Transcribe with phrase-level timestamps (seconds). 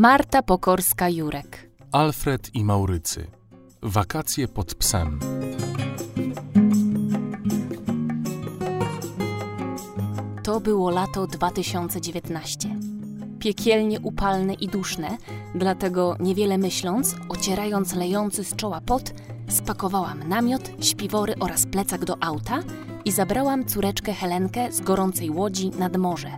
[0.00, 1.68] Marta Pokorska-Jurek.
[1.92, 3.26] Alfred i Maurycy.
[3.82, 5.20] Wakacje pod psem.
[10.42, 12.68] To było lato 2019.
[13.38, 15.18] Piekielnie upalne i duszne,
[15.54, 19.12] dlatego niewiele myśląc, ocierając lejący z czoła pot,
[19.48, 22.62] spakowałam namiot, śpiwory oraz plecak do auta
[23.04, 26.30] i zabrałam córeczkę Helenkę z gorącej łodzi nad morze.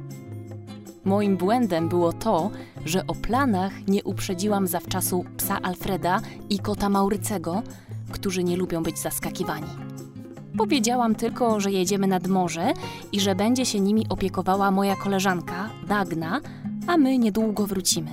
[1.05, 2.51] Moim błędem było to,
[2.85, 6.21] że o planach nie uprzedziłam zawczasu psa Alfreda
[6.51, 7.63] i kota Maurycego,
[8.11, 9.67] którzy nie lubią być zaskakiwani.
[10.59, 12.73] Powiedziałam tylko, że jedziemy nad morze
[13.13, 16.41] i że będzie się nimi opiekowała moja koleżanka, Dagna,
[16.87, 18.11] a my niedługo wrócimy.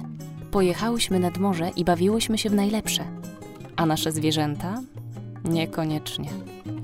[0.52, 3.04] Pojechałyśmy nad morze i bawiłyśmy się w najlepsze.
[3.76, 4.82] A nasze zwierzęta?
[5.46, 6.30] Niekoniecznie.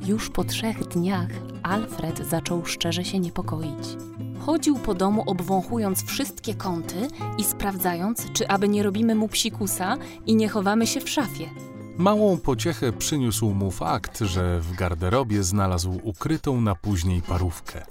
[0.06, 1.30] Już po trzech dniach
[1.64, 3.98] Alfred zaczął szczerze się niepokoić.
[4.46, 7.08] Chodził po domu obwąchując wszystkie kąty
[7.38, 11.50] i sprawdzając, czy aby nie robimy mu psikusa i nie chowamy się w szafie.
[11.98, 17.86] Małą pociechę przyniósł mu fakt, że w garderobie znalazł ukrytą na później parówkę.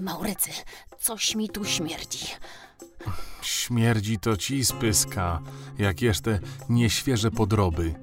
[0.00, 0.50] Maurycy,
[1.00, 2.26] coś mi tu śmierdzi.
[3.42, 5.40] Śmierdzi to ci spyska,
[5.78, 7.94] jak jeszcze nieświeże podroby.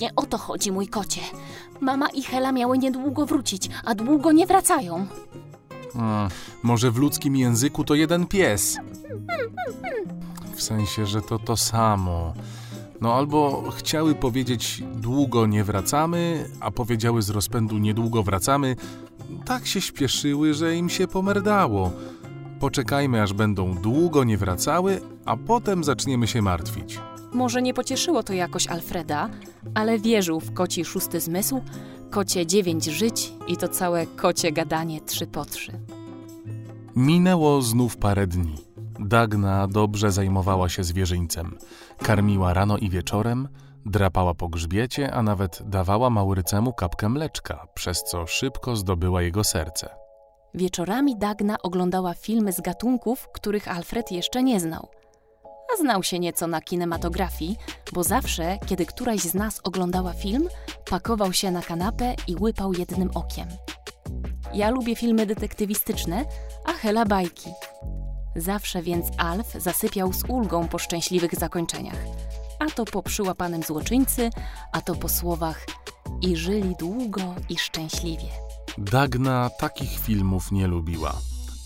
[0.00, 1.20] Nie o to chodzi, mój kocie.
[1.80, 5.06] Mama i Hela miały niedługo wrócić, a długo nie wracają.
[5.94, 6.28] A,
[6.62, 8.76] może w ludzkim języku to jeden pies.
[10.54, 12.34] W sensie, że to to samo.
[13.00, 18.76] No albo chciały powiedzieć długo nie wracamy, a powiedziały z rozpędu niedługo wracamy.
[19.44, 21.92] Tak się śpieszyły, że im się pomerdało.
[22.60, 27.00] Poczekajmy, aż będą długo nie wracały, a potem zaczniemy się martwić.
[27.32, 29.28] Może nie pocieszyło to jakoś Alfreda,
[29.74, 31.60] ale wierzył w koci szósty zmysł,
[32.10, 35.72] kocie dziewięć żyć i to całe kocie gadanie trzy po trzy.
[36.96, 38.54] Minęło znów parę dni.
[39.00, 41.58] Dagna dobrze zajmowała się zwierzyńcem.
[41.98, 43.48] Karmiła rano i wieczorem,
[43.86, 49.88] drapała po grzbiecie, a nawet dawała Maurycemu kapkę mleczka, przez co szybko zdobyła jego serce.
[50.54, 54.88] Wieczorami Dagna oglądała filmy z gatunków, których Alfred jeszcze nie znał.
[55.74, 57.56] A znał się nieco na kinematografii,
[57.92, 60.48] bo zawsze, kiedy któraś z nas oglądała film,
[60.90, 63.48] pakował się na kanapę i łypał jednym okiem.
[64.54, 66.24] Ja lubię filmy detektywistyczne,
[66.66, 67.50] a Hela bajki.
[68.36, 72.04] Zawsze więc Alf zasypiał z ulgą po szczęśliwych zakończeniach.
[72.58, 74.30] A to po przyłapanym złoczyńcy,
[74.72, 75.66] a to po słowach
[76.20, 78.28] i żyli długo i szczęśliwie.
[78.78, 81.14] Dagna takich filmów nie lubiła.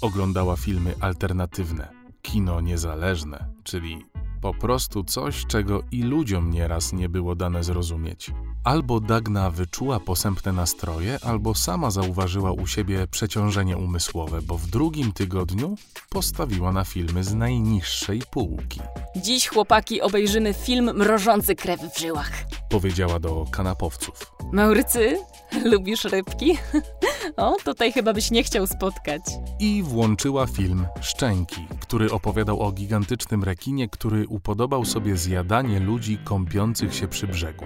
[0.00, 1.88] Oglądała filmy alternatywne,
[2.22, 4.05] kino niezależne, czyli
[4.43, 8.31] po prostu coś, czego i ludziom nieraz nie było dane zrozumieć.
[8.65, 15.12] Albo Dagna wyczuła posępne nastroje, albo sama zauważyła u siebie przeciążenie umysłowe, bo w drugim
[15.12, 15.77] tygodniu
[16.09, 18.81] postawiła na filmy z najniższej półki.
[19.17, 22.33] Dziś, chłopaki, obejrzymy film mrożący krew w żyłach.
[22.69, 24.33] Powiedziała do kanapowców.
[24.53, 25.19] Maurycy,
[25.73, 26.59] lubisz rybki?
[27.37, 29.22] O, tutaj chyba byś nie chciał spotkać.
[29.60, 36.94] I włączyła film Szczęki, który opowiadał o gigantycznym rekinie, który upodobał sobie zjadanie ludzi kąpiących
[36.94, 37.65] się przy brzegu.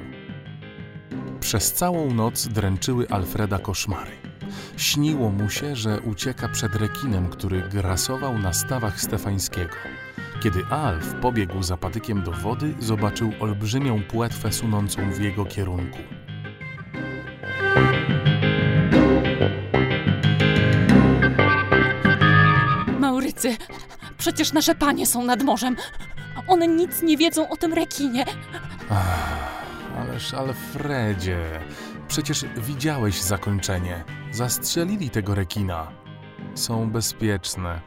[1.41, 4.11] Przez całą noc dręczyły Alfreda koszmary.
[4.77, 9.75] Śniło mu się, że ucieka przed rekinem, który grasował na stawach Stefańskiego.
[10.43, 15.99] Kiedy Alf pobiegł za patykiem do wody, zobaczył olbrzymią płetwę sunącą w jego kierunku.
[24.19, 25.77] Przecież nasze panie są nad morzem.
[26.49, 28.25] One nic nie wiedzą o tym rekinie.
[29.99, 31.39] Ależ Alfredzie,
[32.09, 34.05] przecież widziałeś zakończenie.
[34.33, 35.93] Zastrzelili tego rekina.
[36.55, 37.81] Są bezpieczne.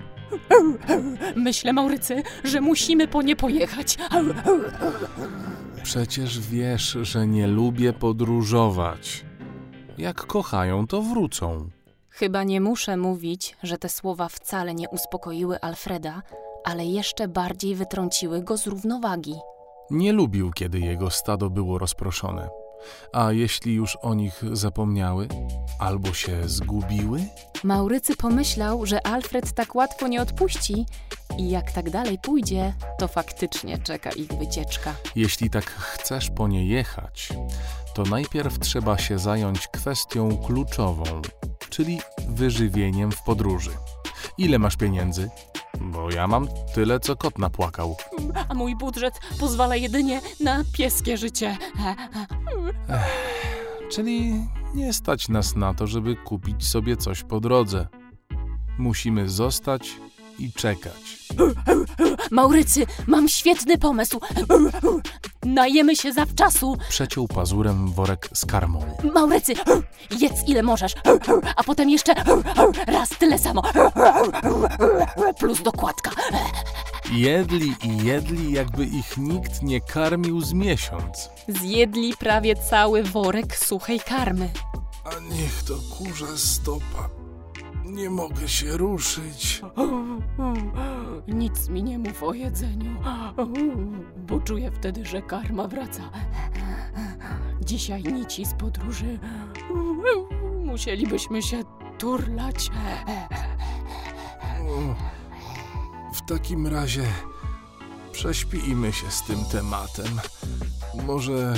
[1.36, 3.98] Myślę, Maurycy, że musimy po nie pojechać.
[5.84, 9.26] Przecież wiesz, że nie lubię podróżować.
[9.98, 11.70] Jak kochają, to wrócą.
[12.20, 16.22] Chyba nie muszę mówić, że te słowa wcale nie uspokoiły Alfreda,
[16.64, 19.36] ale jeszcze bardziej wytrąciły go z równowagi.
[19.90, 22.50] Nie lubił, kiedy jego stado było rozproszone.
[23.14, 25.28] A jeśli już o nich zapomniały,
[25.80, 27.26] albo się zgubiły?
[27.64, 30.86] Maurycy pomyślał, że Alfred tak łatwo nie odpuści
[31.38, 34.96] i jak tak dalej pójdzie, to faktycznie czeka ich wycieczka.
[35.16, 37.30] Jeśli tak chcesz po nie jechać,
[37.96, 41.22] to najpierw trzeba się zająć kwestią kluczową,
[41.70, 42.00] czyli
[42.30, 43.72] wyżywieniem w podróży.
[44.38, 45.30] Ile masz pieniędzy?
[45.82, 47.96] Bo ja mam tyle, co kot napłakał.
[48.50, 51.58] A mój budżet pozwala jedynie na pieskie życie.
[53.92, 54.34] Czyli
[54.76, 57.88] nie stać nas na to, żeby kupić sobie coś po drodze.
[58.78, 59.96] Musimy zostać
[60.40, 61.28] i czekać.
[62.32, 64.20] Maurycy, mam świetny pomysł.
[65.46, 66.78] Najemy się zawczasu.
[66.90, 68.80] Przeciął pazurem worek z karmą.
[69.14, 69.54] Maurycy,
[70.20, 70.94] jedz ile możesz,
[71.56, 72.14] a potem jeszcze
[72.88, 73.62] raz tyle samo.
[75.40, 76.12] Plus dokładka.
[77.12, 81.30] Jedli i jedli, jakby ich nikt nie karmił z miesiąc.
[81.48, 84.50] Zjedli prawie cały worek suchej karmy.
[85.06, 87.10] A niech to kurza stopa.
[88.00, 89.62] Nie mogę się ruszyć.
[91.28, 92.96] Nic mi nie mów o jedzeniu,
[94.28, 96.10] bo czuję wtedy, że karma wraca.
[97.62, 99.20] Dzisiaj nici z podróży.
[100.66, 101.64] Musielibyśmy się
[101.98, 102.70] turlać.
[106.14, 107.04] W takim razie
[108.12, 110.20] prześpijmy się z tym tematem.
[111.08, 111.54] Może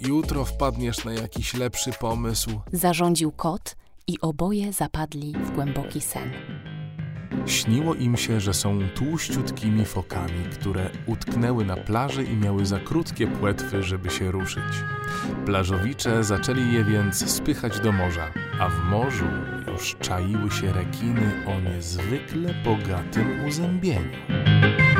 [0.00, 2.50] jutro wpadniesz na jakiś lepszy pomysł.
[2.72, 3.76] Zarządził kot
[4.06, 6.30] i oboje zapadli w głęboki sen.
[7.46, 13.26] Śniło im się, że są tłuściutkimi fokami, które utknęły na plaży i miały za krótkie
[13.26, 14.74] płetwy, żeby się ruszyć.
[15.46, 19.26] Plażowicze zaczęli je więc spychać do morza, a w morzu
[19.72, 24.91] już czaiły się rekiny o niezwykle bogatym uzębieniu.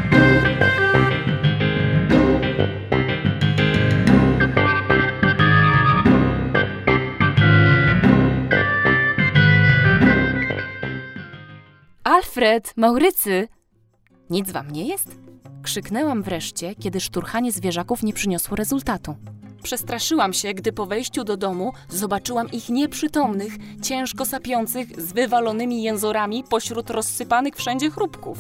[12.05, 13.49] Alfred, Maurycy!
[14.31, 15.17] Nic wam nie jest?
[15.63, 19.17] Krzyknęłam wreszcie, kiedy szturchanie zwierzaków nie przyniosło rezultatu.
[19.63, 23.53] Przestraszyłam się, gdy po wejściu do domu zobaczyłam ich nieprzytomnych,
[23.83, 28.39] ciężko sapiących, z wywalonymi jęzorami pośród rozsypanych wszędzie chrupków.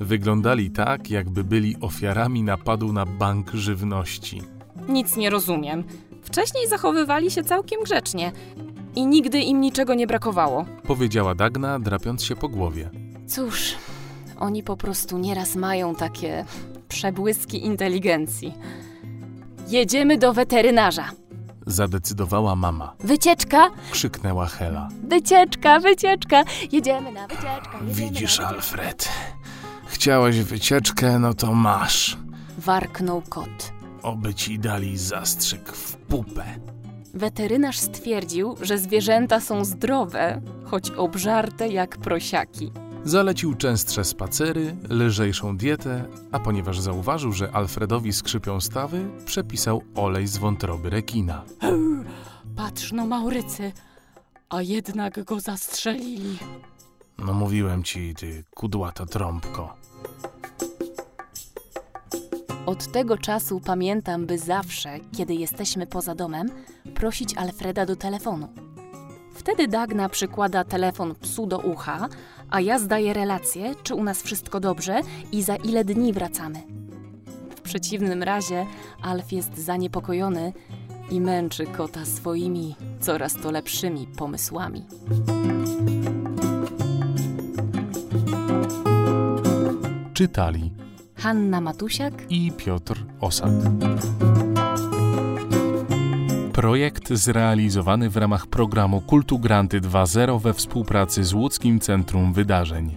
[0.00, 4.42] Wyglądali tak, jakby byli ofiarami napadu na bank żywności.
[4.88, 5.84] Nic nie rozumiem.
[6.22, 8.32] Wcześniej zachowywali się całkiem grzecznie
[8.96, 10.64] i nigdy im niczego nie brakowało.
[10.86, 13.01] Powiedziała Dagna, drapiąc się po głowie.
[13.34, 13.74] Cóż,
[14.38, 16.44] oni po prostu nieraz mają takie
[16.88, 18.54] przebłyski inteligencji.
[19.68, 21.10] Jedziemy do weterynarza.
[21.66, 22.94] Zadecydowała mama.
[23.00, 24.88] Wycieczka, Krzyknęła Hela.
[25.08, 26.44] wycieczka, wycieczka.
[26.72, 27.78] Jedziemy na wycieczkę.
[27.86, 28.76] jedziemy Widzisz, na wycieczkę.
[28.78, 29.08] Alfred.
[29.86, 32.18] Chciałeś wycieczkę, no to masz.
[32.58, 33.72] Warknął kot.
[34.02, 36.44] Oby ci dali zastrzyk w pupę.
[37.14, 42.72] Weterynarz stwierdził, że zwierzęta są zdrowe, choć obżarte jak prosiaki.
[43.04, 50.36] Zalecił częstsze spacery, lżejszą dietę, a ponieważ zauważył, że Alfredowi skrzypią stawy, przepisał olej z
[50.36, 51.44] wątroby rekina.
[52.56, 53.72] Patrz no, Maurycy,
[54.48, 56.38] a jednak go zastrzelili.
[57.18, 59.76] No mówiłem ci, ty kudłata trąbko.
[62.66, 66.48] Od tego czasu pamiętam, by zawsze, kiedy jesteśmy poza domem,
[66.94, 68.48] prosić Alfreda do telefonu.
[69.42, 72.08] Wtedy Dagna przykłada telefon psu do ucha,
[72.50, 75.00] a ja zdaję relację, czy u nas wszystko dobrze
[75.32, 76.62] i za ile dni wracamy.
[77.56, 78.66] W przeciwnym razie
[79.02, 80.52] Alf jest zaniepokojony
[81.10, 84.86] i męczy kota swoimi coraz to lepszymi pomysłami.
[90.14, 90.72] Czytali
[91.14, 93.52] Hanna Matusiak i Piotr Osad.
[96.62, 102.96] Projekt zrealizowany w ramach programu Kultu Granty 2.0 we współpracy z Łódzkim Centrum Wydarzeń.